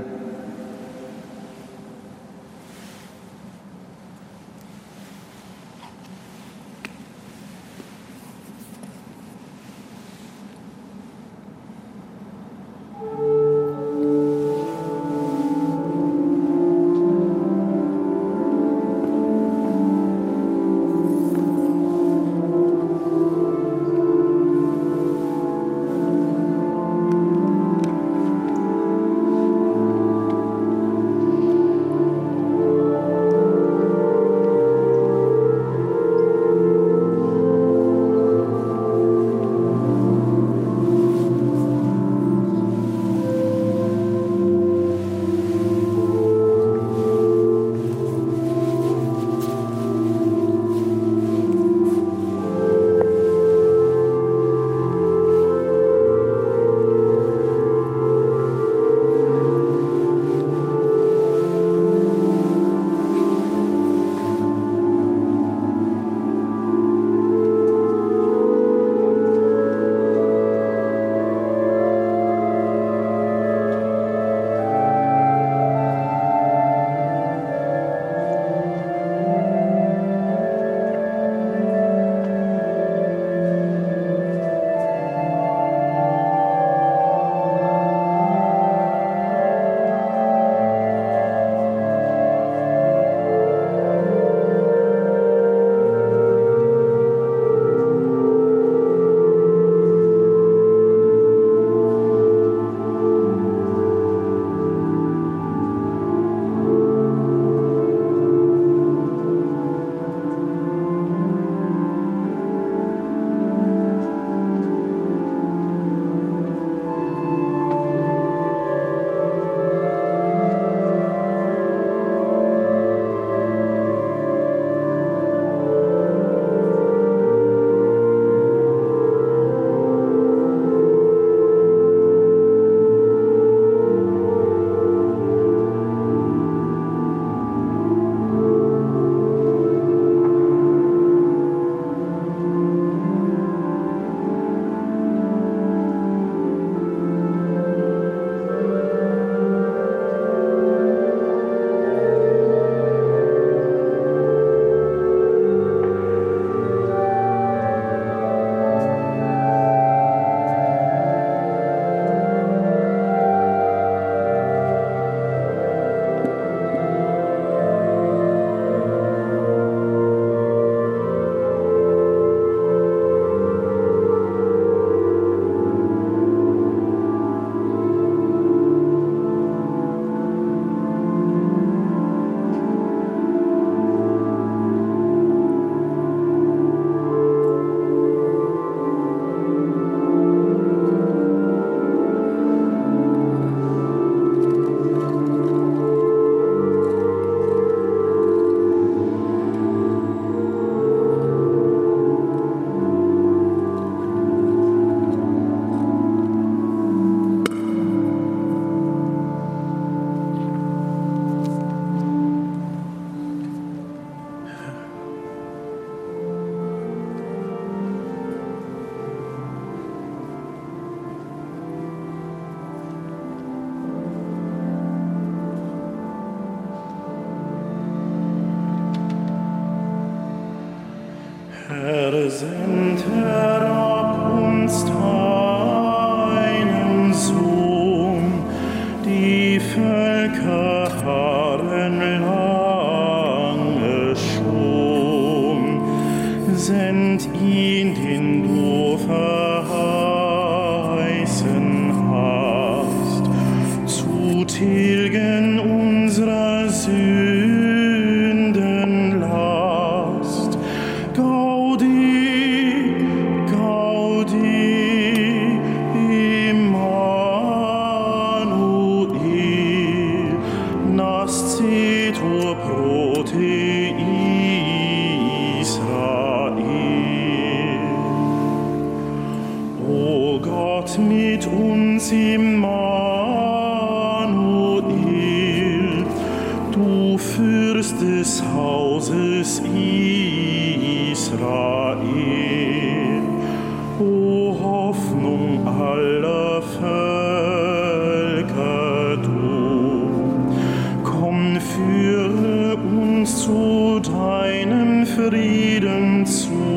Führe 301.95 302.75
uns 302.75 303.43
zu 303.43 304.01
deinem 304.01 305.05
Frieden 305.05 306.25
zu. 306.25 306.74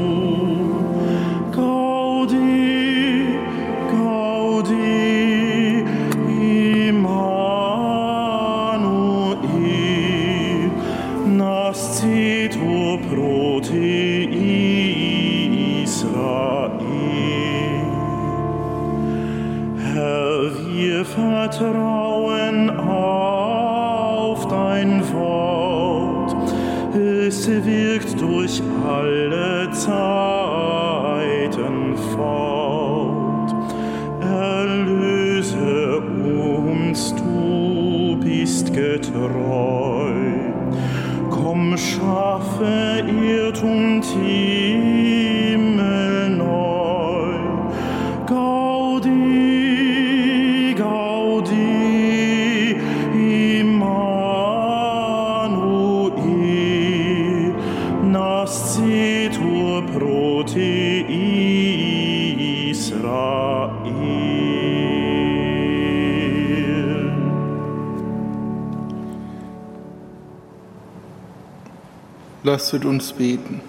Schaffe 42.58 42.97
Lasset 72.68 72.84
uns 72.84 73.14
beten. 73.14 73.62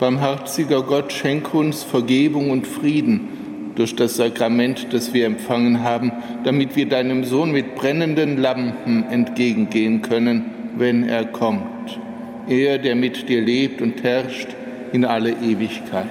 Barmherziger 0.00 0.82
Gott, 0.82 1.12
schenke 1.12 1.56
uns 1.56 1.84
Vergebung 1.84 2.50
und 2.50 2.66
Frieden 2.66 3.28
durch 3.76 3.94
das 3.94 4.16
Sakrament, 4.16 4.88
das 4.92 5.14
wir 5.14 5.24
empfangen 5.24 5.84
haben, 5.84 6.10
damit 6.42 6.74
wir 6.74 6.88
deinem 6.88 7.22
Sohn 7.22 7.52
mit 7.52 7.76
brennenden 7.76 8.38
Lampen 8.38 9.04
entgegengehen 9.04 10.02
können, 10.02 10.46
wenn 10.76 11.08
er 11.08 11.26
kommt. 11.26 12.00
Er, 12.48 12.78
der 12.78 12.96
mit 12.96 13.28
dir 13.28 13.40
lebt 13.40 13.80
und 13.80 14.02
herrscht 14.02 14.48
in 14.92 15.04
alle 15.04 15.30
Ewigkeit. 15.30 16.06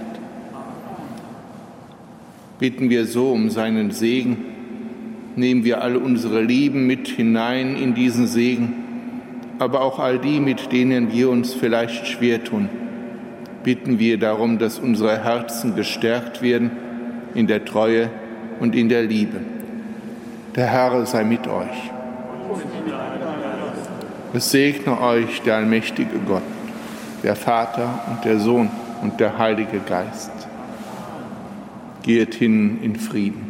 Bitten 2.57 2.89
wir 2.89 3.05
so 3.05 3.33
um 3.33 3.49
seinen 3.49 3.91
Segen, 3.91 4.37
nehmen 5.35 5.65
wir 5.65 5.81
alle 5.81 5.99
unsere 5.99 6.41
Lieben 6.41 6.87
mit 6.87 7.09
hinein 7.09 7.75
in 7.75 7.95
diesen 7.95 8.27
Segen, 8.27 8.78
aber 9.60 9.82
auch 9.82 9.99
all 9.99 10.18
die, 10.18 10.39
mit 10.39 10.72
denen 10.72 11.12
wir 11.12 11.30
uns 11.30 11.53
vielleicht 11.53 12.07
schwer 12.07 12.43
tun. 12.43 12.70
Bitten 13.64 13.99
wir 13.99 14.18
darum, 14.18 14.57
dass 14.57 14.80
unsere 14.80 15.24
Herzen 15.24 15.76
gestärkt 15.76 16.41
werden 16.41 16.72
in 17.36 17.45
der 17.45 17.66
Treue 17.66 18.10
und 18.60 18.74
in 18.74 18.88
der 18.88 19.03
Liebe. 19.03 19.41
Der 20.55 20.68
Herr 20.68 21.05
sei 21.05 21.26
mit 21.26 21.45
euch. 21.47 21.91
Es 24.34 24.51
segne 24.51 25.01
euch 25.01 25.41
der 25.41 25.57
allmächtige 25.57 26.20
Gott, 26.26 26.43
der 27.24 27.36
Vater 27.36 28.05
und 28.10 28.24
der 28.24 28.39
Sohn 28.39 28.70
und 29.01 29.20
der 29.20 29.38
Heilige 29.38 29.80
Geist. 29.80 30.32
Geht 32.03 32.36
hin 32.36 32.80
in 32.82 32.95
Frieden. 32.95 33.48